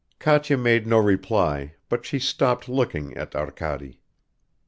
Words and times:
."Katya 0.19 0.57
made 0.57 0.87
no 0.87 0.97
reply, 0.97 1.75
but 1.87 2.07
she 2.07 2.17
stopped 2.17 2.67
looking 2.67 3.15
at 3.15 3.35
Arkady. 3.35 3.99